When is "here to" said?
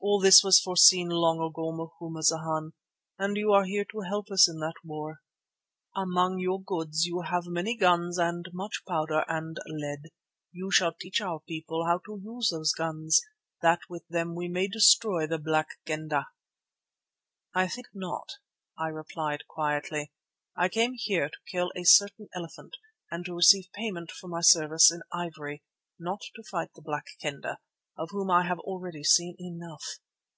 3.64-4.02, 20.94-21.50